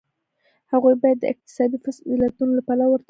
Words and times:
هغوی 0.71 0.95
باید 1.01 1.17
د 1.19 1.25
اکتسابي 1.33 1.77
فضیلتونو 1.83 2.51
له 2.57 2.61
پلوه 2.67 2.87
ورته 2.89 2.97
وي. 2.97 2.99